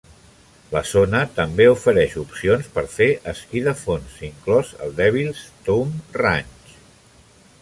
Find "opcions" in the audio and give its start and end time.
2.23-2.71